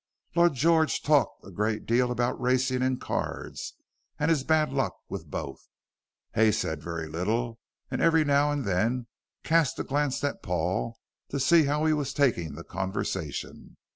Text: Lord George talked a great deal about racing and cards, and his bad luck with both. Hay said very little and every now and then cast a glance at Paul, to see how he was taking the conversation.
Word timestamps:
Lord 0.33 0.55
George 0.55 1.03
talked 1.03 1.45
a 1.45 1.51
great 1.51 1.85
deal 1.85 2.09
about 2.09 2.41
racing 2.41 2.81
and 2.81 2.99
cards, 2.99 3.75
and 4.17 4.31
his 4.31 4.43
bad 4.43 4.73
luck 4.73 4.95
with 5.09 5.29
both. 5.29 5.69
Hay 6.33 6.51
said 6.53 6.81
very 6.81 7.07
little 7.07 7.59
and 7.91 8.01
every 8.01 8.23
now 8.25 8.49
and 8.49 8.65
then 8.65 9.05
cast 9.43 9.77
a 9.77 9.83
glance 9.83 10.23
at 10.23 10.41
Paul, 10.41 10.97
to 11.29 11.39
see 11.39 11.65
how 11.65 11.85
he 11.85 11.93
was 11.93 12.15
taking 12.15 12.55
the 12.55 12.63
conversation. 12.63 13.77